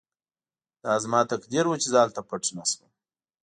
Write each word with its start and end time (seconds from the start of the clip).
دا 0.83 0.93
زما 1.03 1.19
تقدیر 1.31 1.65
و 1.67 1.79
چې 1.81 1.87
زه 1.93 1.99
هلته 2.03 2.21
پټ 2.29 2.43
نه 2.57 2.63
شوم 2.71 2.89